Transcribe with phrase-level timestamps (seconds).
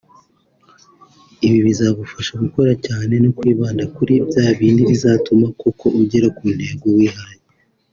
[1.45, 7.39] Ibi bizagufasha gukora cyane no kwibanda kuri bya bindi bizatuma koko ugera ku ntego wihaye